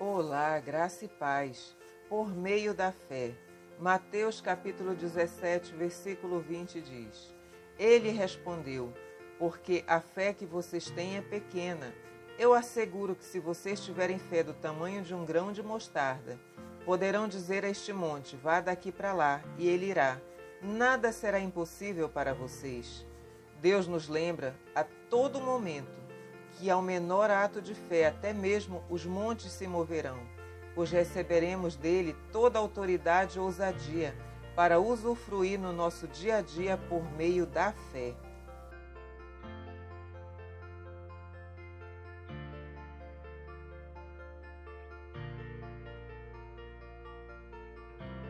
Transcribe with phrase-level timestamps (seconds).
[0.00, 1.76] Olá, graça e paz,
[2.08, 3.34] por meio da fé.
[3.80, 7.34] Mateus capítulo 17, versículo 20 diz:
[7.76, 8.94] Ele respondeu:
[9.40, 11.92] Porque a fé que vocês têm é pequena.
[12.38, 16.38] Eu asseguro que se vocês tiverem fé do tamanho de um grão de mostarda,
[16.84, 20.20] poderão dizer a este monte: Vá daqui para lá, e ele irá.
[20.62, 23.04] Nada será impossível para vocês.
[23.60, 26.07] Deus nos lembra a todo momento
[26.58, 30.18] que ao menor ato de fé até mesmo os montes se moverão,
[30.74, 34.14] pois receberemos dele toda a autoridade e ousadia
[34.56, 38.12] para usufruir no nosso dia a dia por meio da fé.